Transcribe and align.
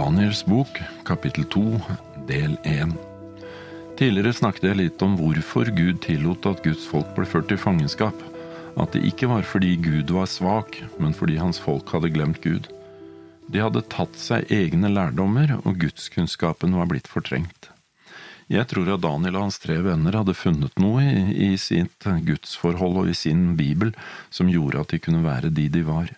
Daniels 0.00 0.40
bok, 0.48 0.78
kapittel 1.04 1.44
2, 1.44 1.60
del 2.24 2.54
1. 2.64 2.92
Tidligere 3.98 4.32
snakket 4.32 4.70
jeg 4.70 4.78
litt 4.78 5.02
om 5.04 5.12
hvorfor 5.18 5.68
Gud 5.76 5.98
tillot 6.06 6.46
at 6.48 6.62
Guds 6.64 6.86
folk 6.88 7.10
ble 7.18 7.26
ført 7.28 7.52
i 7.52 7.58
fangenskap. 7.60 8.22
At 8.80 8.94
det 8.94 9.02
ikke 9.10 9.28
var 9.28 9.44
fordi 9.44 9.74
Gud 9.84 10.14
var 10.16 10.30
svak, 10.30 10.78
men 10.96 11.12
fordi 11.12 11.36
hans 11.42 11.60
folk 11.60 11.92
hadde 11.92 12.12
glemt 12.14 12.40
Gud. 12.40 12.70
De 13.52 13.60
hadde 13.60 13.84
tatt 13.92 14.16
seg 14.16 14.48
egne 14.48 14.88
lærdommer, 14.88 15.58
og 15.66 15.76
gudskunnskapen 15.84 16.80
var 16.80 16.88
blitt 16.88 17.10
fortrengt. 17.10 17.68
Jeg 18.48 18.70
tror 18.72 18.94
at 18.94 19.04
Daniel 19.04 19.36
og 19.36 19.50
hans 19.50 19.60
tre 19.60 19.76
venner 19.84 20.16
hadde 20.22 20.38
funnet 20.38 20.80
noe 20.80 21.04
i, 21.04 21.52
i 21.52 21.52
sitt 21.60 22.08
gudsforhold 22.08 23.02
og 23.04 23.12
i 23.12 23.20
sin 23.26 23.50
bibel 23.60 23.92
som 24.32 24.48
gjorde 24.48 24.80
at 24.80 24.96
de 24.96 25.04
kunne 25.04 25.26
være 25.28 25.52
de 25.52 25.68
de 25.76 25.84
var. 25.92 26.08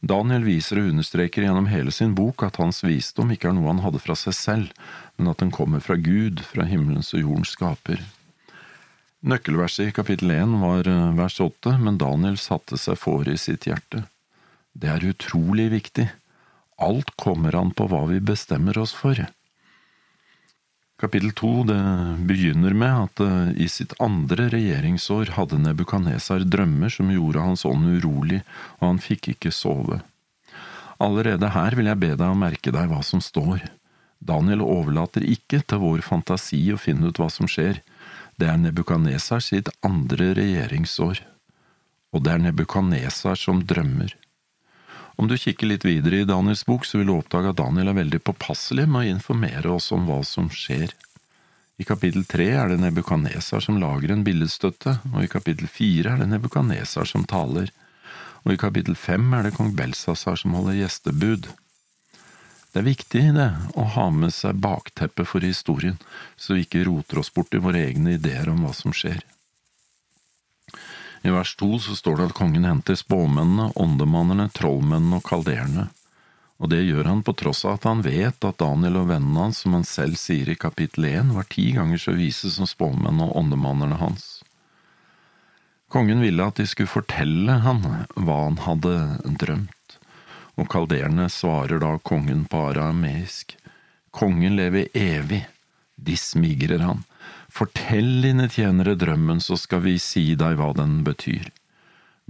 Daniel 0.00 0.46
viser 0.46 0.80
og 0.80 0.94
understreker 0.94 1.44
gjennom 1.44 1.68
hele 1.68 1.92
sin 1.92 2.14
bok 2.16 2.46
at 2.46 2.56
hans 2.60 2.80
visdom 2.86 3.32
ikke 3.34 3.50
er 3.50 3.56
noe 3.56 3.68
han 3.68 3.82
hadde 3.84 4.00
fra 4.00 4.16
seg 4.16 4.36
selv, 4.36 4.86
men 5.20 5.28
at 5.28 5.42
den 5.42 5.52
kommer 5.52 5.82
fra 5.84 5.98
Gud, 6.00 6.40
fra 6.40 6.64
himmelens 6.64 7.12
og 7.12 7.24
jordens 7.26 7.52
skaper. 7.56 8.00
Nøkkelverset 9.20 9.90
i 9.90 9.92
kapittel 9.92 10.32
1 10.32 10.54
var 10.62 10.88
eh, 10.88 11.10
vers 11.18 11.36
8, 11.44 11.74
men 11.84 11.98
Daniel 12.00 12.38
satte 12.40 12.78
seg 12.80 12.96
fore 12.96 13.34
i 13.36 13.40
sitt 13.40 13.68
hjerte. 13.68 14.06
Det 14.72 14.88
er 14.88 15.04
utrolig 15.10 15.68
viktig. 15.74 16.06
Alt 16.80 17.12
kommer 17.20 17.58
an 17.58 17.74
på 17.76 17.84
hva 17.90 18.06
vi 18.08 18.22
bestemmer 18.24 18.80
oss 18.80 18.94
for. 18.96 19.20
Kapittel 21.00 21.32
to 21.32 21.64
begynner 22.28 22.74
med 22.76 22.92
at 23.06 23.20
eh, 23.24 23.52
i 23.64 23.68
sitt 23.72 23.94
andre 24.04 24.50
regjeringsår 24.52 25.32
hadde 25.32 25.56
Nebukadnesar 25.62 26.44
drømmer 26.44 26.92
som 26.92 27.08
gjorde 27.08 27.40
hans 27.40 27.64
ånd 27.64 27.88
urolig, 27.88 28.42
og 28.80 28.84
han 28.84 29.00
fikk 29.00 29.30
ikke 29.32 29.52
sove. 29.54 30.02
Allerede 31.00 31.48
her 31.54 31.78
vil 31.78 31.88
jeg 31.88 32.02
be 32.02 32.12
deg 32.12 32.26
å 32.28 32.36
merke 32.36 32.74
deg 32.76 32.92
hva 32.92 33.00
som 33.00 33.24
står. 33.24 33.64
Daniel 34.20 34.60
overlater 34.60 35.24
ikke 35.24 35.62
til 35.64 35.80
vår 35.80 36.04
fantasi 36.04 36.60
å 36.74 36.80
finne 36.80 37.08
ut 37.08 37.20
hva 37.22 37.30
som 37.32 37.48
skjer. 37.48 37.80
Det 38.36 38.50
er 38.52 38.60
Nebukadnesar 38.60 39.40
sitt 39.40 39.72
andre 39.80 40.34
regjeringsår, 40.36 41.24
og 42.12 42.26
det 42.26 42.36
er 42.36 42.44
Nebukadnesar 42.44 43.40
som 43.40 43.64
drømmer. 43.64 44.19
Om 45.16 45.28
du 45.28 45.36
kikker 45.38 45.68
litt 45.68 45.84
videre 45.84 46.22
i 46.22 46.28
Daniels 46.28 46.64
bok, 46.66 46.86
så 46.86 47.00
vil 47.00 47.10
du 47.10 47.16
oppdage 47.16 47.52
at 47.52 47.58
Daniel 47.58 47.90
er 47.92 47.98
veldig 47.98 48.20
påpasselig 48.24 48.86
med 48.88 49.02
å 49.02 49.14
informere 49.16 49.72
oss 49.74 49.90
om 49.96 50.06
hva 50.08 50.20
som 50.26 50.50
skjer. 50.52 50.94
I 51.80 51.86
kapittel 51.88 52.26
tre 52.28 52.50
er 52.60 52.68
det 52.68 52.80
Nebukanesar 52.82 53.62
som 53.64 53.78
lager 53.80 54.12
en 54.12 54.24
billedstøtte, 54.24 54.98
og 55.14 55.22
i 55.24 55.30
kapittel 55.32 55.70
fire 55.70 56.12
er 56.12 56.20
det 56.20 56.28
Nebukanesar 56.28 57.08
som 57.08 57.24
taler, 57.28 57.72
og 58.44 58.52
i 58.52 58.60
kapittel 58.60 58.96
fem 58.96 59.32
er 59.36 59.46
det 59.46 59.54
kong 59.56 59.72
Belsasar 59.76 60.36
som 60.40 60.56
holder 60.56 60.78
gjestebud. 60.80 61.50
Det 62.70 62.78
er 62.78 62.86
viktig 62.86 63.24
det, 63.34 63.48
å 63.74 63.84
ha 63.96 64.06
med 64.14 64.32
seg 64.36 64.60
bakteppet 64.62 65.28
for 65.28 65.44
historien, 65.44 65.98
så 66.36 66.54
vi 66.54 66.66
ikke 66.66 66.84
roter 66.86 67.20
oss 67.20 67.32
bort 67.34 67.56
i 67.56 67.62
våre 67.62 67.82
egne 67.88 68.14
ideer 68.18 68.52
om 68.52 68.62
hva 68.64 68.72
som 68.76 68.94
skjer. 68.94 69.24
I 71.22 71.30
vers 71.30 71.56
to 71.56 71.78
så 71.78 71.96
står 71.96 72.16
det 72.16 72.28
at 72.30 72.36
kongen 72.38 72.64
henter 72.64 72.96
spåmennene, 72.96 73.70
åndemannene, 73.76 74.48
trollmennene 74.56 75.18
og 75.20 75.26
kalderene. 75.26 75.88
Og 76.60 76.68
det 76.72 76.82
gjør 76.84 77.08
han 77.08 77.22
på 77.24 77.34
tross 77.40 77.64
av 77.64 77.78
at 77.78 77.86
han 77.88 78.02
vet 78.04 78.44
at 78.44 78.60
Daniel 78.60 79.00
og 79.02 79.10
vennene 79.12 79.46
hans, 79.46 79.62
som 79.64 79.76
han 79.76 79.84
selv 79.88 80.16
sier 80.20 80.48
i 80.48 80.58
kapittel 80.60 81.08
én, 81.08 81.32
var 81.36 81.48
ti 81.48 81.70
ganger 81.76 82.00
så 82.00 82.16
vise 82.16 82.52
som 82.52 82.68
spåmennene 82.68 83.28
og 83.28 83.36
åndemannene 83.40 84.00
hans. 84.00 84.42
Kongen 85.90 86.20
ville 86.22 86.44
at 86.46 86.60
de 86.60 86.68
skulle 86.70 86.92
fortelle 86.92 87.56
han 87.64 87.80
hva 88.14 88.36
han 88.44 88.60
hadde 88.62 88.94
drømt, 89.40 89.96
og 90.60 90.68
kalderene 90.70 91.26
svarer 91.32 91.80
da 91.82 91.96
kongen 92.04 92.44
på 92.48 92.60
arameisk. 92.70 93.56
Kongen 94.14 94.56
lever 94.60 94.92
evig, 94.94 95.42
de 95.96 96.16
smigrer 96.16 96.84
han. 96.84 97.02
Fortell 97.50 98.20
dine 98.22 98.46
tjenere 98.48 98.94
drømmen, 98.98 99.40
så 99.42 99.58
skal 99.58 99.82
vi 99.84 99.96
si 99.98 100.34
deg 100.38 100.58
hva 100.60 100.70
den 100.76 101.00
betyr. 101.06 101.50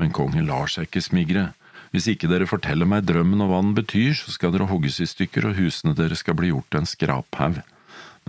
Men 0.00 0.14
kongen 0.16 0.48
lar 0.48 0.70
seg 0.72 0.88
ikke 0.88 1.04
smigre. 1.04 1.50
Hvis 1.90 2.06
ikke 2.12 2.30
dere 2.30 2.46
forteller 2.48 2.88
meg 2.88 3.04
drømmen 3.08 3.42
og 3.44 3.50
hva 3.50 3.60
den 3.64 3.74
betyr, 3.76 4.14
så 4.16 4.32
skal 4.32 4.54
dere 4.54 4.70
hogges 4.70 5.00
i 5.02 5.08
stykker, 5.10 5.50
og 5.50 5.58
husene 5.58 5.96
deres 5.98 6.22
skal 6.24 6.38
bli 6.38 6.52
gjort 6.52 6.70
til 6.70 6.82
en 6.82 6.88
skraphaug. 6.88 7.60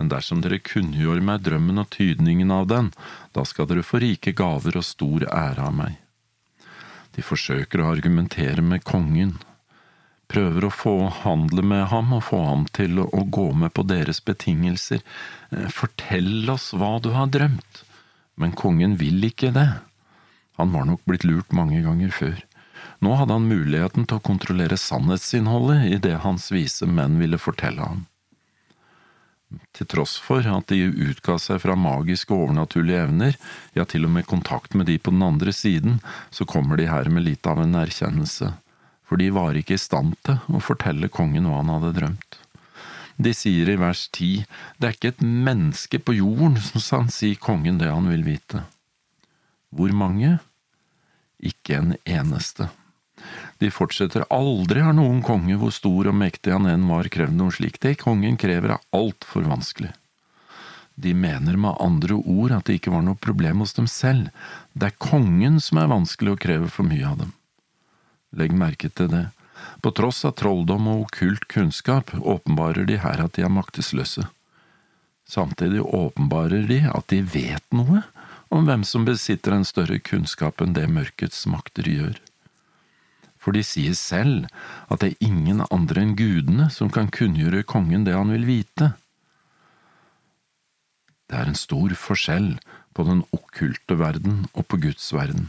Men 0.00 0.10
dersom 0.10 0.40
dere 0.42 0.60
kunngjør 0.64 1.20
meg 1.24 1.44
drømmen 1.46 1.80
og 1.80 1.90
tydningen 1.94 2.52
av 2.52 2.68
den, 2.70 2.90
da 3.36 3.44
skal 3.48 3.68
dere 3.70 3.84
få 3.86 4.02
rike 4.02 4.34
gaver 4.36 4.76
og 4.80 4.86
stor 4.86 5.28
ære 5.28 5.68
av 5.68 5.76
meg. 5.78 5.98
De 7.12 7.24
forsøker 7.24 7.82
å 7.82 7.90
argumentere 7.92 8.64
med 8.64 8.84
kongen, 8.88 9.36
prøver 10.32 10.64
å 10.64 10.72
få 10.72 10.94
handle 11.22 11.64
med 11.66 11.86
ham 11.92 12.12
og 12.16 12.24
få 12.30 12.40
ham 12.46 12.64
til 12.76 13.02
å 13.04 13.24
gå 13.36 13.50
med 13.58 13.74
på 13.76 13.84
deres 13.88 14.22
betingelser. 14.24 15.02
Eh, 15.50 15.68
fortell 15.72 16.48
oss 16.50 16.70
hva 16.72 16.96
du 17.04 17.12
har 17.16 17.28
drømt. 17.32 17.82
Men 18.40 18.56
kongen 18.56 18.96
vil 19.00 19.20
ikke 19.28 19.52
det. 19.52 19.68
Han 20.56 20.72
var 20.72 20.88
nok 20.88 21.04
blitt 21.08 21.26
lurt 21.28 21.52
mange 21.52 21.82
ganger 21.84 22.14
før. 22.14 22.40
Nå 23.02 23.16
hadde 23.18 23.34
han 23.34 23.50
muligheten 23.50 24.06
til 24.06 24.20
å 24.20 24.24
kontrollere 24.24 24.78
sannhetsinnholdet 24.78 25.90
i 25.90 26.00
det 26.02 26.20
hans 26.24 26.48
vise 26.54 26.86
menn 26.86 27.18
ville 27.20 27.40
fortelle 27.40 27.82
ham. 27.82 28.06
Til 29.76 29.88
tross 29.90 30.14
for 30.22 30.46
at 30.48 30.70
de 30.72 30.86
utga 31.10 31.36
seg 31.42 31.60
fra 31.60 31.74
magiske 31.76 32.32
og 32.32 32.46
overnaturlige 32.46 33.02
evner, 33.04 33.36
ja, 33.76 33.84
til 33.84 34.06
og 34.08 34.14
med 34.14 34.24
kontakt 34.30 34.72
med 34.78 34.88
de 34.88 34.96
på 34.96 35.12
den 35.12 35.26
andre 35.26 35.52
siden, 35.52 35.98
så 36.32 36.48
kommer 36.48 36.80
de 36.80 36.88
her 36.88 37.10
med 37.12 37.26
litt 37.26 37.48
av 37.50 37.60
en 37.60 37.76
erkjennelse 37.82 38.54
for 39.12 39.20
de 39.20 39.26
var 39.28 39.52
ikke 39.52 39.76
i 39.76 39.80
stand 39.80 40.14
til 40.24 40.38
å 40.56 40.58
fortelle 40.64 41.10
kongen 41.12 41.44
hva 41.44 41.58
han 41.58 41.68
hadde 41.68 41.90
drømt. 41.98 42.36
De 43.20 43.34
sier 43.36 43.68
i 43.68 43.74
vers 43.76 44.06
ti, 44.08 44.46
det 44.80 44.88
er 44.88 44.94
ikke 44.96 45.10
et 45.12 45.20
menneske 45.20 45.98
på 46.00 46.14
jorden 46.16 46.56
som 46.64 46.80
kan 46.80 47.10
si 47.12 47.34
kongen 47.36 47.76
det 47.76 47.90
han 47.92 48.08
vil 48.08 48.22
vite. 48.24 48.62
Hvor 49.68 49.92
mange? 49.92 50.38
Ikke 51.44 51.76
en 51.82 51.92
eneste. 52.08 52.70
De 53.60 53.68
fortsetter, 53.68 54.24
aldri 54.32 54.80
har 54.80 54.96
noen 54.96 55.20
konge, 55.20 55.60
hvor 55.60 55.76
stor 55.76 56.08
og 56.08 56.16
mektig 56.16 56.56
han 56.56 56.70
enn 56.72 56.88
var, 56.88 57.12
krevd 57.12 57.36
noe 57.36 57.52
slikt, 57.52 57.82
det 57.84 57.98
kongen 58.00 58.40
krever 58.40 58.78
er 58.78 58.88
altfor 58.96 59.44
vanskelig. 59.44 59.92
De 60.96 61.12
mener 61.12 61.60
med 61.60 61.76
andre 61.84 62.16
ord 62.16 62.56
at 62.56 62.64
det 62.64 62.80
ikke 62.80 62.96
var 62.96 63.04
noe 63.04 63.20
problem 63.20 63.60
hos 63.60 63.76
dem 63.76 63.92
selv, 63.92 64.32
det 64.72 64.88
er 64.88 65.00
kongen 65.12 65.60
som 65.60 65.84
er 65.84 65.92
vanskelig 65.92 66.32
å 66.32 66.42
kreve 66.48 66.72
for 66.72 66.88
mye 66.88 67.12
av 67.12 67.20
dem. 67.26 67.36
Legg 68.36 68.54
merke 68.56 68.88
til 68.88 69.10
det. 69.12 69.26
På 69.82 69.92
tross 69.94 70.24
av 70.24 70.36
trolldom 70.38 70.88
og 70.90 71.06
okkult 71.06 71.48
kunnskap 71.50 72.14
åpenbarer 72.18 72.86
de 72.88 72.98
her 73.02 73.22
at 73.24 73.36
de 73.36 73.44
er 73.46 73.52
maktesløse. 73.52 74.24
Samtidig 75.28 75.82
åpenbarer 75.82 76.66
de 76.68 76.82
at 76.90 77.08
de 77.12 77.22
vet 77.22 77.64
noe 77.74 78.02
om 78.52 78.66
hvem 78.68 78.84
som 78.84 79.06
besitter 79.08 79.54
en 79.56 79.64
større 79.64 79.98
kunnskap 80.02 80.60
enn 80.60 80.74
det 80.76 80.88
mørkets 80.92 81.46
makter 81.48 81.88
gjør. 81.88 82.18
For 83.42 83.56
de 83.56 83.62
sier 83.66 83.94
selv 83.98 84.46
at 84.92 85.02
det 85.02 85.12
er 85.12 85.30
ingen 85.30 85.64
andre 85.70 86.04
enn 86.04 86.16
gudene 86.18 86.68
som 86.70 86.92
kan 86.92 87.10
kunngjøre 87.10 87.64
kongen 87.66 88.04
det 88.06 88.14
han 88.14 88.30
vil 88.34 88.44
vite. 88.46 88.92
Det 91.26 91.40
er 91.40 91.48
en 91.48 91.58
stor 91.58 91.96
forskjell 91.96 92.54
på 92.92 93.08
den 93.08 93.24
okkulte 93.32 93.96
verden 93.98 94.44
og 94.52 94.68
på 94.68 94.78
Guds 94.84 95.08
verden. 95.16 95.48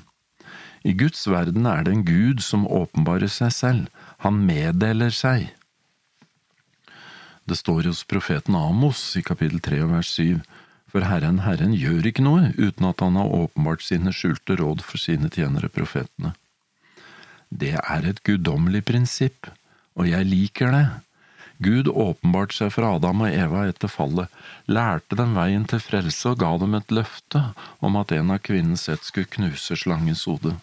I 0.84 0.92
Guds 1.00 1.24
verden 1.32 1.66
er 1.70 1.86
det 1.86 1.94
en 1.94 2.04
Gud 2.04 2.42
som 2.44 2.68
åpenbarer 2.68 3.32
seg 3.32 3.54
selv, 3.56 3.86
han 4.20 4.42
meddeler 4.44 5.14
seg. 5.16 5.54
Det 7.48 7.56
står 7.60 7.88
hos 7.88 8.04
profeten 8.08 8.56
Amos 8.56 9.02
i 9.20 9.24
kapittel 9.24 9.64
3 9.64 9.80
vers 9.88 10.12
7, 10.16 10.42
for 10.92 11.08
Herren, 11.08 11.40
Herren 11.48 11.74
gjør 11.74 12.10
ikke 12.12 12.24
noe 12.24 12.52
uten 12.60 12.88
at 12.90 13.02
han 13.02 13.16
har 13.18 13.32
åpenbart 13.32 13.84
sine 13.84 14.12
skjulte 14.14 14.60
råd 14.60 14.84
for 14.86 15.02
sine 15.02 15.32
tjenere 15.32 15.72
profetene. 15.72 16.36
Det 17.50 17.74
er 17.80 18.06
et 18.10 18.22
guddommelig 18.28 18.84
prinsipp, 18.86 19.50
og 19.96 20.12
jeg 20.12 20.28
liker 20.28 20.76
det. 20.76 20.86
Gud 21.64 21.88
åpenbarte 21.88 22.58
seg 22.58 22.74
for 22.76 22.88
Adam 22.90 23.24
og 23.24 23.32
Eva 23.32 23.64
etter 23.70 23.92
fallet, 23.92 24.28
lærte 24.68 25.16
dem 25.16 25.36
veien 25.38 25.64
til 25.70 25.80
frelse 25.84 26.34
og 26.34 26.44
ga 26.44 26.52
dem 26.60 26.76
et 26.76 26.92
løfte 26.92 27.44
om 27.80 27.96
at 28.02 28.12
en 28.12 28.36
av 28.36 28.44
kvinnens 28.44 28.90
ett 28.92 29.06
skulle 29.08 29.32
knuse 29.38 29.80
slangens 29.80 30.26
hode. 30.28 30.58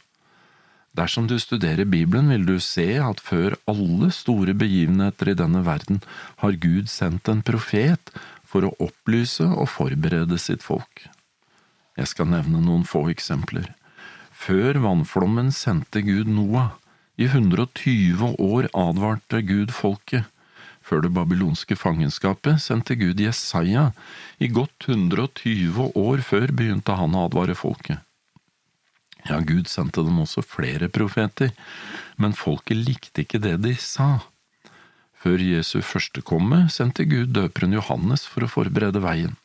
Dersom 0.97 1.29
du 1.31 1.37
studerer 1.39 1.87
Bibelen, 1.87 2.33
vil 2.33 2.47
du 2.49 2.57
se 2.59 2.99
at 2.99 3.21
før 3.23 3.55
alle 3.71 4.11
store 4.11 4.57
begivenheter 4.59 5.31
i 5.31 5.39
denne 5.39 5.63
verden 5.67 6.01
har 6.43 6.59
Gud 6.59 6.91
sendt 6.91 7.31
en 7.31 7.45
profet 7.47 8.11
for 8.43 8.67
å 8.67 8.75
opplyse 8.83 9.47
og 9.47 9.71
forberede 9.71 10.39
sitt 10.43 10.67
folk. 10.67 11.07
Jeg 11.95 12.11
skal 12.11 12.31
nevne 12.33 12.63
noen 12.65 12.83
få 12.89 13.05
eksempler. 13.13 13.71
Før 14.35 14.81
vannflommen 14.83 15.53
sendte 15.55 16.03
Gud 16.03 16.31
Noah. 16.33 16.75
I 17.21 17.29
120 17.29 18.39
år 18.41 18.71
advarte 18.73 19.43
Gud 19.45 19.75
folket. 19.77 20.27
Før 20.81 21.05
det 21.05 21.13
babylonske 21.15 21.77
fangenskapet 21.77 22.63
sendte 22.65 22.97
Gud 22.99 23.21
Jesaja. 23.21 23.91
I 24.41 24.49
godt 24.49 24.89
120 24.89 25.93
år 25.95 26.25
før 26.25 26.55
begynte 26.57 26.97
han 26.99 27.15
å 27.15 27.27
advare 27.29 27.55
folket. 27.55 28.01
Ja, 29.29 29.41
Gud 29.45 29.69
sendte 29.69 30.05
dem 30.07 30.21
også 30.23 30.43
flere 30.47 30.89
profeter, 30.89 31.53
men 32.17 32.37
folket 32.37 32.81
likte 32.81 33.25
ikke 33.25 33.41
det 33.43 33.59
de 33.65 33.75
sa. 33.77 34.21
Før 35.21 35.43
Jesu 35.45 35.81
første 35.85 36.23
komme 36.25 36.65
sendte 36.73 37.05
Gud 37.05 37.35
døperen 37.37 37.77
Johannes 37.77 38.25
for 38.25 38.47
å 38.47 38.51
forberede 38.51 39.03
veien. 39.05 39.37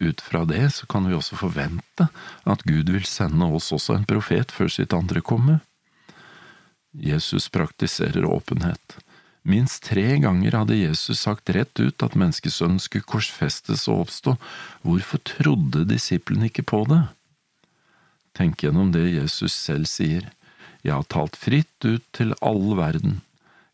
Ut 0.00 0.20
fra 0.24 0.42
det 0.48 0.64
så 0.74 0.88
kan 0.90 1.06
vi 1.06 1.14
også 1.14 1.36
forvente 1.38 2.08
at 2.50 2.64
Gud 2.66 2.90
vil 2.90 3.04
sende 3.06 3.46
oss 3.46 3.70
også 3.74 3.98
en 3.98 4.08
profet 4.08 4.50
før 4.54 4.72
sitt 4.72 4.96
andre 4.96 5.22
komme. 5.22 5.60
Jesus 6.94 7.50
praktiserer 7.52 8.26
åpenhet. 8.26 8.98
Minst 9.44 9.82
tre 9.90 10.16
ganger 10.22 10.56
hadde 10.56 10.78
Jesus 10.78 11.20
sagt 11.26 11.50
rett 11.52 11.76
ut 11.76 12.02
at 12.02 12.16
menneskesønnen 12.16 12.80
skulle 12.80 13.04
korsfestes 13.04 13.84
og 13.92 14.06
oppstå. 14.06 14.38
Hvorfor 14.86 15.20
trodde 15.20 15.84
disiplene 15.90 16.48
ikke 16.48 16.64
på 16.64 16.80
det? 16.88 17.02
Tenk 18.34 18.64
gjennom 18.64 18.90
det 18.94 19.06
Jesus 19.14 19.54
selv 19.54 19.86
sier. 19.90 20.26
Jeg 20.82 20.92
har 20.96 21.06
talt 21.08 21.38
fritt 21.38 21.86
ut 21.86 22.04
til 22.16 22.34
all 22.44 22.74
verden. 22.76 23.20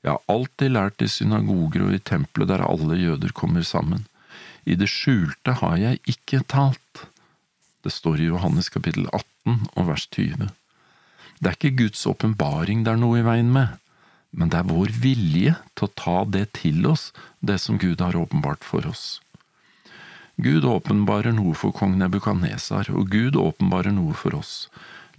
Jeg 0.05 0.15
har 0.15 0.33
alltid 0.33 0.73
lært 0.77 1.03
i 1.05 1.09
synagoger 1.11 1.87
og 1.87 1.97
i 1.97 2.03
tempelet 2.12 2.53
der 2.53 2.65
alle 2.65 2.97
jøder 3.01 3.33
kommer 3.37 3.65
sammen. 3.67 4.07
I 4.69 4.77
det 4.77 4.89
skjulte 4.93 5.57
har 5.61 5.77
jeg 5.81 6.01
ikke 6.09 6.43
talt. 6.49 7.05
Det 7.85 7.93
står 7.93 8.21
i 8.21 8.29
Johannes 8.29 8.69
kapittel 8.73 9.09
18 9.09 9.69
og 9.75 9.87
vers 9.89 10.07
20. 10.12 10.51
Det 11.41 11.49
er 11.49 11.56
ikke 11.56 11.79
Guds 11.85 12.05
åpenbaring 12.09 12.85
det 12.85 12.93
er 12.93 13.01
noe 13.01 13.21
i 13.21 13.25
veien 13.25 13.49
med, 13.53 13.79
men 14.37 14.53
det 14.53 14.61
er 14.61 14.69
vår 14.69 14.93
vilje 15.01 15.56
til 15.73 15.89
å 15.89 15.95
ta 15.97 16.19
det 16.29 16.51
til 16.61 16.85
oss, 16.87 17.09
det 17.41 17.56
som 17.65 17.81
Gud 17.81 18.05
har 18.05 18.19
åpenbart 18.19 18.65
for 18.67 18.85
oss. 18.87 19.23
Gud 20.41 20.65
åpenbarer 20.65 21.35
noe 21.37 21.53
for 21.59 21.75
kong 21.77 21.99
Nebukadnesar, 22.01 22.89
og 22.95 23.11
Gud 23.13 23.37
åpenbarer 23.37 23.93
noe 23.93 24.15
for 24.17 24.39
oss. 24.39 24.71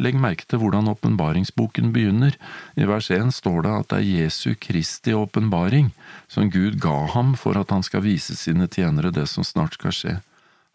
Legg 0.02 0.18
merke 0.18 0.48
til 0.50 0.62
hvordan 0.62 0.90
åpenbaringsboken 0.90 1.92
begynner. 1.94 2.34
I 2.74 2.88
vers 2.90 3.12
1 3.14 3.30
står 3.36 3.62
det 3.66 3.74
at 3.76 3.90
det 3.92 4.00
er 4.00 4.24
Jesu 4.24 4.56
Kristi 4.58 5.14
åpenbaring, 5.14 5.92
som 6.32 6.50
Gud 6.50 6.80
ga 6.82 7.06
ham 7.14 7.36
for 7.38 7.60
at 7.60 7.70
han 7.70 7.86
skal 7.86 8.06
vise 8.08 8.36
sine 8.40 8.66
tjenere 8.72 9.14
det 9.14 9.28
som 9.30 9.46
snart 9.46 9.78
skal 9.78 9.94
skje. 9.94 10.16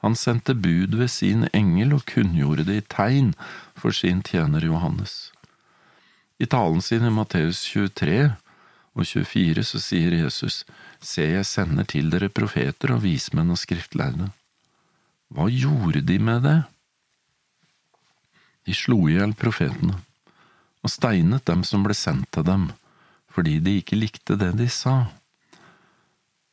Han 0.04 0.14
sendte 0.14 0.54
bud 0.54 0.94
ved 0.94 1.10
sin 1.10 1.48
engel 1.56 1.96
og 1.96 2.04
kunngjorde 2.06 2.68
det 2.68 2.76
i 2.78 2.86
tegn 2.92 3.32
for 3.74 3.90
sin 3.90 4.22
tjener 4.22 4.62
Johannes. 4.62 5.32
I 6.38 6.46
talen 6.46 6.82
sin 6.84 7.06
i 7.06 7.10
Matteus 7.10 7.64
23 7.64 8.36
og 8.94 9.06
24 9.08 9.64
så 9.64 9.80
sier 9.80 10.14
Jesus, 10.20 10.62
Se, 11.00 11.24
jeg 11.24 11.46
sender 11.46 11.86
til 11.88 12.10
dere 12.12 12.30
profeter 12.32 12.94
og 12.94 13.02
vismenn 13.04 13.52
og 13.52 13.60
skriftlærde. 13.60 14.30
Hva 15.34 15.48
gjorde 15.50 16.02
de 16.06 16.18
med 16.22 16.44
det? 16.46 16.58
De 18.66 18.74
slo 18.74 19.06
i 19.06 19.16
hjel 19.16 19.34
profetene 19.38 20.00
og 20.86 20.92
steinet 20.92 21.42
dem 21.50 21.64
som 21.66 21.82
ble 21.82 21.94
sendt 21.98 22.28
til 22.34 22.44
dem, 22.46 22.68
fordi 23.34 23.58
de 23.58 23.80
ikke 23.80 23.98
likte 23.98 24.36
det 24.38 24.52
de 24.60 24.68
sa. 24.70 25.08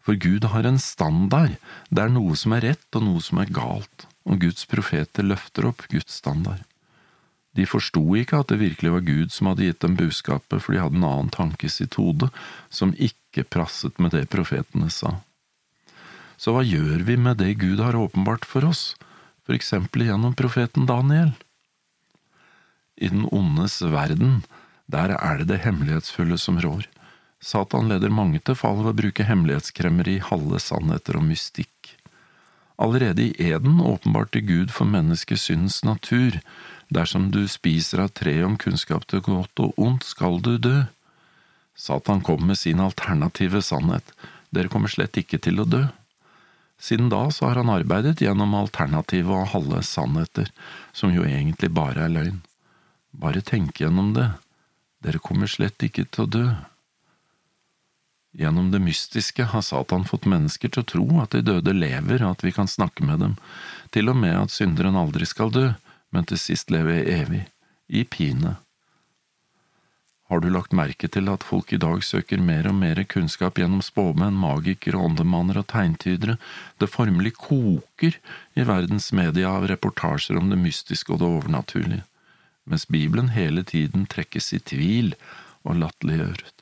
For 0.04 0.18
Gud 0.18 0.48
har 0.50 0.66
en 0.66 0.80
standard, 0.82 1.54
det 1.94 2.02
er 2.02 2.12
noe 2.12 2.34
som 2.40 2.56
er 2.58 2.66
rett 2.72 2.98
og 2.98 3.06
noe 3.06 3.22
som 3.22 3.40
er 3.44 3.54
galt, 3.54 4.08
og 4.26 4.42
Guds 4.42 4.66
profeter 4.70 5.28
løfter 5.28 5.70
opp 5.70 5.86
Guds 5.92 6.18
standard. 6.18 6.66
De 7.54 7.66
forsto 7.70 8.02
ikke 8.18 8.40
at 8.42 8.50
det 8.50 8.62
virkelig 8.62 8.92
var 8.96 9.06
Gud 9.06 9.34
som 9.34 9.52
hadde 9.52 9.68
gitt 9.68 9.84
dem 9.86 9.98
budskapet, 10.00 10.58
for 10.62 10.74
de 10.74 10.82
hadde 10.82 10.98
en 10.98 11.06
annen 11.06 11.30
tanke 11.34 11.70
i 11.70 11.74
sitt 11.74 12.00
hode, 12.02 12.32
som 12.74 12.96
ikke 12.98 13.46
prasset 13.46 14.02
med 14.02 14.16
det 14.16 14.26
profetene 14.34 14.90
sa. 14.94 15.20
Så 16.38 16.56
hva 16.56 16.64
gjør 16.66 17.06
vi 17.06 17.18
med 17.18 17.38
det 17.40 17.54
Gud 17.62 17.80
har 17.84 17.96
åpenbart 17.96 18.48
for 18.50 18.66
oss, 18.66 18.96
for 19.46 19.56
eksempel 19.56 20.08
gjennom 20.08 20.34
profeten 20.38 20.90
Daniel? 20.90 21.36
I 22.98 23.10
den 23.14 23.28
ondes 23.30 23.82
verden, 23.86 24.42
der 24.90 25.14
er 25.16 25.42
det 25.42 25.52
det 25.52 25.62
hemmelighetsfulle 25.64 26.38
som 26.42 26.60
rår. 26.62 26.88
Satan 27.44 27.90
leder 27.92 28.14
mange 28.14 28.40
til 28.40 28.56
fall 28.56 28.80
ved 28.82 28.94
å 28.94 28.98
bruke 28.98 29.26
hemmelighetskremmeri, 29.28 30.20
halve 30.30 30.62
sannheter 30.64 31.20
og 31.20 31.28
mystikk. 31.28 31.94
Allerede 32.82 33.28
i 33.28 33.50
eden 33.52 33.82
åpenbarte 33.84 34.42
Gud 34.42 34.72
for 34.74 34.90
menneskets 34.90 35.50
syndens 35.50 35.84
natur. 35.86 36.40
Dersom 36.94 37.32
du 37.34 37.48
spiser 37.50 38.04
av 38.04 38.12
treet 38.14 38.46
om 38.46 38.58
kunnskap 38.60 39.08
til 39.10 39.24
godt 39.26 39.62
og 39.64 39.80
ondt, 39.82 40.06
skal 40.06 40.38
du 40.46 40.58
dø. 40.62 40.84
Satan 41.74 42.22
kom 42.22 42.46
med 42.46 42.60
sin 42.60 42.84
alternative 42.84 43.64
sannhet. 43.66 44.14
Dere 44.54 44.70
kommer 44.70 44.92
slett 44.92 45.18
ikke 45.18 45.40
til 45.42 45.64
å 45.64 45.66
dø. 45.66 45.88
Siden 46.84 47.10
da 47.10 47.24
så 47.32 47.48
har 47.48 47.62
han 47.62 47.72
arbeidet 47.72 48.22
gjennom 48.22 48.54
alternative 48.60 49.34
og 49.34 49.50
halve 49.54 49.82
sannheter, 49.88 50.52
som 50.94 51.14
jo 51.16 51.24
egentlig 51.26 51.72
bare 51.74 52.06
er 52.06 52.14
løgn. 52.14 52.42
Bare 53.14 53.42
tenk 53.46 53.80
gjennom 53.82 54.12
det, 54.18 54.28
dere 55.06 55.22
kommer 55.24 55.50
slett 55.50 55.82
ikke 55.86 56.06
til 56.12 56.26
å 56.26 56.32
dø. 56.36 56.46
Gjennom 58.38 58.72
det 58.74 58.82
mystiske 58.84 59.46
har 59.50 59.66
Satan 59.66 60.06
fått 60.10 60.28
mennesker 60.30 60.74
til 60.74 60.84
å 60.84 60.90
tro 60.90 61.08
at 61.24 61.34
de 61.38 61.44
døde 61.46 61.74
lever, 61.78 62.22
og 62.26 62.38
at 62.38 62.46
vi 62.46 62.54
kan 62.54 62.70
snakke 62.70 63.06
med 63.06 63.22
dem, 63.22 63.36
til 63.94 64.10
og 64.10 64.18
med 64.20 64.36
at 64.36 64.54
synderen 64.54 64.98
aldri 65.00 65.30
skal 65.30 65.54
dø, 65.54 65.72
men 66.14 66.28
til 66.30 66.40
sist 66.40 66.72
leve 66.74 67.02
evig, 67.10 67.48
i 67.90 68.06
pine. 68.08 68.56
Har 70.32 70.40
du 70.40 70.48
lagt 70.50 70.74
merke 70.74 71.10
til 71.12 71.28
at 71.30 71.44
folk 71.46 71.74
i 71.76 71.82
dag 71.82 72.00
søker 72.06 72.42
mer 72.42 72.70
og 72.70 72.78
mer 72.80 73.04
kunnskap 73.10 73.60
gjennom 73.60 73.84
spåmenn, 73.86 74.38
magikere, 74.40 74.98
åndemannere 74.98 75.66
og 75.66 75.70
tegntydere? 75.74 76.38
Det 76.80 76.90
formelig 76.90 77.36
koker 77.42 78.18
i 78.56 78.66
verdens 78.66 79.12
media 79.14 79.52
av 79.58 79.68
reportasjer 79.70 80.40
om 80.40 80.50
det 80.50 80.62
mystiske 80.64 81.14
og 81.14 81.22
det 81.22 81.30
overnaturlige 81.30 82.08
mens 82.66 82.88
Bibelen 82.88 83.30
hele 83.36 83.64
tiden 83.64 84.06
trekkes 84.08 84.54
i 84.56 84.60
tvil 84.60 85.16
og 85.64 85.76
latterliggjøres. 85.82 86.54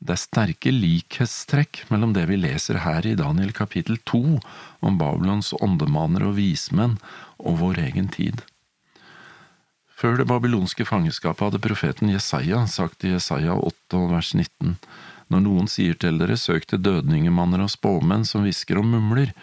Det 0.00 0.14
er 0.14 0.20
sterke 0.20 0.70
likhetstrekk 0.72 1.82
mellom 1.92 2.14
det 2.16 2.22
vi 2.30 2.38
leser 2.40 2.78
her 2.80 3.04
i 3.04 3.18
Daniel 3.18 3.52
kapittel 3.52 3.98
to 4.08 4.38
om 4.80 4.96
Babylons 5.00 5.52
åndemaner 5.60 6.24
og 6.24 6.38
vismenn 6.38 6.96
og 7.36 7.60
vår 7.60 7.82
egen 7.84 8.08
tid. 8.08 8.40
Før 10.00 10.16
det 10.16 10.30
babylonske 10.30 10.86
fangeskapet 10.88 11.44
hadde 11.44 11.60
profeten 11.60 12.08
Jesaja 12.14 12.62
sagt 12.64 13.04
i 13.04 13.12
Jesaja 13.12 13.58
8 13.60 14.00
vers 14.14 14.32
19, 14.32 14.78
når 15.28 15.44
noen 15.44 15.68
sier 15.68 15.98
til 16.00 16.16
dere 16.22 16.40
søk 16.40 16.64
til 16.70 16.80
dødningemanner 16.80 17.66
og 17.66 17.68
spåmenn 17.74 18.24
som 18.24 18.48
hvisker 18.48 18.80
og 18.80 18.88
mumler, 18.88 19.34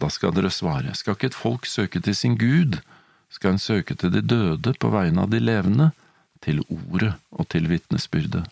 da 0.00 0.08
skal 0.08 0.32
dere 0.32 0.48
svare, 0.48 0.96
skal 0.96 1.18
ikke 1.18 1.34
et 1.34 1.36
folk 1.36 1.68
søke 1.68 2.00
til 2.00 2.16
sin 2.16 2.40
Gud, 2.40 2.80
skal 3.28 3.52
en 3.52 3.60
søke 3.60 3.92
til 4.00 4.16
de 4.16 4.24
døde 4.24 4.72
på 4.80 4.96
vegne 4.96 5.28
av 5.28 5.32
de 5.36 5.44
levende, 5.44 5.92
til 6.40 6.64
ordet 6.72 7.12
og 7.36 7.48
til 7.52 7.68
vitnesbyrdet. 7.68 8.46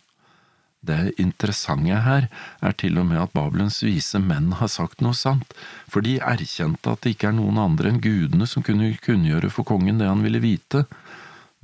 Det 0.85 1.15
interessante 1.23 1.97
her 2.05 2.27
er 2.61 2.75
til 2.77 2.99
og 3.01 3.07
med 3.09 3.23
at 3.23 3.33
Babelens 3.37 3.81
vise 3.87 4.21
menn 4.21 4.51
har 4.59 4.69
sagt 4.69 5.01
noe 5.05 5.17
sant, 5.17 5.55
for 5.89 6.05
de 6.05 6.19
erkjente 6.21 6.93
at 6.93 7.05
det 7.05 7.15
ikke 7.15 7.31
er 7.31 7.39
noen 7.39 7.61
andre 7.63 7.93
enn 7.93 8.03
gudene 8.05 8.49
som 8.51 8.65
kunne 8.67 8.91
kunngjøre 9.07 9.53
for 9.55 9.65
kongen 9.71 10.03
det 10.03 10.11
han 10.11 10.25
ville 10.27 10.43
vite, 10.45 10.85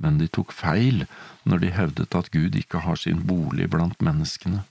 men 0.01 0.17
de 0.17 0.29
tok 0.31 0.55
feil 0.57 1.05
når 1.45 1.61
de 1.61 1.71
hevdet 1.75 2.17
at 2.17 2.31
Gud 2.33 2.57
ikke 2.57 2.81
har 2.87 2.97
sin 2.97 3.21
bolig 3.29 3.69
blant 3.69 4.01
menneskene. 4.01 4.63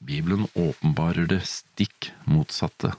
Bibelen 0.00 0.46
åpenbarer 0.54 1.26
det 1.28 1.42
stikk 1.48 2.12
motsatte. 2.30 2.94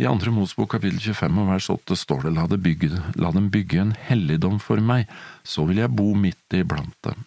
I 0.00 0.06
andre 0.10 0.30
Mosbok 0.34 0.72
kapittel 0.74 0.98
25 1.02 1.42
og 1.42 1.50
vers 1.50 1.68
8 1.70 1.98
står 1.98 2.24
det 2.26 2.32
la, 2.34 2.46
bygge, 2.46 2.88
la 3.20 3.30
dem 3.34 3.50
bygge 3.50 3.82
en 3.82 3.92
helligdom 4.08 4.58
for 4.62 4.82
meg, 4.82 5.10
så 5.42 5.66
vil 5.68 5.82
jeg 5.82 5.94
bo 5.94 6.14
midt 6.18 6.56
iblant 6.56 6.96
dem. 7.06 7.26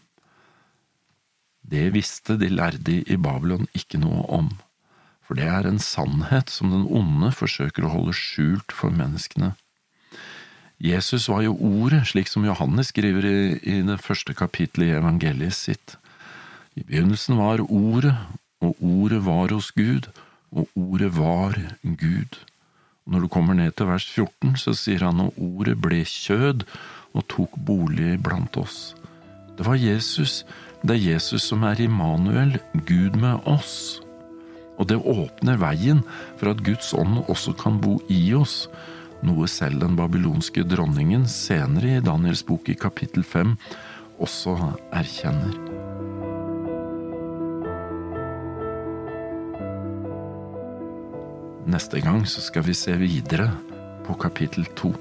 Det 1.68 1.90
visste 1.96 2.38
de 2.40 2.50
lærde 2.50 3.02
i 3.04 3.18
Babylon 3.20 3.68
ikke 3.76 4.00
noe 4.00 4.24
om, 4.32 4.50
for 5.26 5.36
det 5.36 5.48
er 5.52 5.68
en 5.68 5.82
sannhet 5.84 6.52
som 6.54 6.72
den 6.72 6.86
onde 6.88 7.34
forsøker 7.36 7.86
å 7.86 7.92
holde 7.92 8.16
skjult 8.16 8.72
for 8.72 8.94
menneskene. 8.96 9.54
Jesus 10.80 11.26
var 11.28 11.42
jo 11.44 11.58
Ordet, 11.58 12.04
slik 12.08 12.30
som 12.30 12.46
Johannes 12.46 12.94
skriver 12.94 13.26
i, 13.26 13.38
i 13.60 13.80
det 13.84 13.98
første 14.00 14.36
kapittelet 14.38 14.94
i 14.94 15.00
evangeliet 15.00 15.58
sitt. 15.58 15.98
I 16.78 16.86
begynnelsen 16.86 17.40
var 17.42 17.66
Ordet, 17.66 18.14
og 18.62 18.78
Ordet 18.80 19.24
var 19.26 19.52
hos 19.52 19.72
Gud, 19.76 20.08
og 20.54 20.70
Ordet 20.78 21.12
var 21.18 21.58
Gud. 21.82 22.38
Når 23.08 23.24
du 23.24 23.28
kommer 23.32 23.56
ned 23.56 23.72
til 23.72 23.88
vers 23.88 24.06
14, 24.06 24.56
så 24.60 24.74
sier 24.76 25.06
han 25.08 25.22
at 25.24 25.36
ordet 25.40 25.78
ble 25.80 26.02
kjød 26.04 26.66
og 27.16 27.24
tok 27.32 27.54
bolig 27.56 28.18
blant 28.24 28.58
oss. 28.60 28.96
Det 29.58 29.64
var 29.66 29.80
Jesus. 29.80 30.44
Det 30.88 30.96
er 30.96 31.10
Jesus 31.18 31.44
som 31.50 31.66
er 31.68 31.82
Immanuel, 31.84 32.54
Gud 32.88 33.18
med 33.20 33.44
oss. 33.44 34.00
Og 34.80 34.88
det 34.88 34.96
åpner 34.96 35.58
veien 35.60 36.00
for 36.40 36.54
at 36.54 36.62
Guds 36.64 36.94
ånd 36.96 37.26
også 37.28 37.52
kan 37.60 37.82
bo 37.84 37.98
i 38.08 38.22
oss, 38.38 38.70
noe 39.20 39.50
selv 39.52 39.82
den 39.82 39.98
babylonske 40.00 40.64
dronningen 40.64 41.26
senere 41.28 41.98
i 41.98 42.06
Daniels 42.06 42.46
bok 42.48 42.70
i 42.72 42.78
kapittel 42.80 43.26
5 43.28 43.58
også 44.24 44.54
erkjenner. 44.96 45.58
Neste 51.68 52.00
gang 52.00 52.24
så 52.32 52.46
skal 52.46 52.64
vi 52.64 52.78
se 52.78 52.96
videre 52.96 53.50
på 54.08 54.16
kapittel 54.24 54.64
to. 54.80 54.94